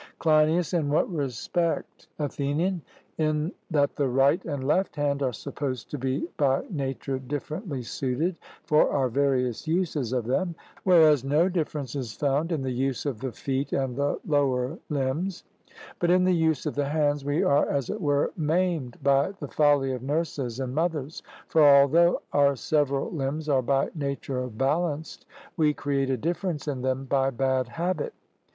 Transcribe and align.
CLEINIAS: 0.17 0.73
In 0.73 0.89
what 0.89 1.07
respect? 1.13 2.07
ATHENIAN: 2.17 2.81
In 3.19 3.51
that 3.69 3.95
the 3.97 4.07
right 4.07 4.43
and 4.45 4.63
left 4.65 4.95
hand 4.95 5.21
are 5.21 5.31
supposed 5.31 5.91
to 5.91 5.99
be 5.99 6.27
by 6.37 6.65
nature 6.71 7.19
differently 7.19 7.83
suited 7.83 8.35
for 8.63 8.89
our 8.89 9.09
various 9.09 9.67
uses 9.67 10.11
of 10.11 10.25
them; 10.25 10.55
whereas 10.83 11.23
no 11.23 11.47
difference 11.47 11.95
is 11.95 12.15
found 12.15 12.51
in 12.51 12.63
the 12.63 12.71
use 12.71 13.05
of 13.05 13.19
the 13.19 13.31
feet 13.31 13.73
and 13.73 13.95
the 13.95 14.17
lower 14.25 14.79
limbs; 14.89 15.43
but 15.99 16.09
in 16.09 16.23
the 16.23 16.33
use 16.33 16.65
of 16.65 16.73
the 16.73 16.89
hands 16.89 17.23
we 17.23 17.43
are, 17.43 17.69
as 17.69 17.87
it 17.91 18.01
were, 18.01 18.31
maimed 18.35 18.97
by 19.03 19.31
the 19.33 19.47
folly 19.49 19.91
of 19.93 20.01
nurses 20.01 20.59
and 20.59 20.73
mothers; 20.73 21.21
for 21.47 21.63
although 21.63 22.23
our 22.33 22.55
several 22.55 23.11
limbs 23.11 23.47
are 23.47 23.61
by 23.61 23.87
nature 23.93 24.47
balanced, 24.47 25.27
we 25.55 25.75
create 25.75 26.09
a 26.09 26.17
difference 26.17 26.67
in 26.67 26.81
them 26.81 27.05
by 27.05 27.29
bad 27.29 27.67
habit. 27.67 28.15